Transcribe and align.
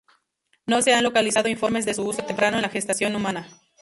No 0.65 0.81
se 0.81 0.95
han 0.95 1.03
localizado 1.03 1.47
informes 1.47 1.85
de 1.85 1.93
su 1.93 2.01
uso 2.03 2.23
temprano 2.25 2.57
en 2.57 2.63
la 2.63 2.69
gestación 2.69 3.15
humana. 3.15 3.47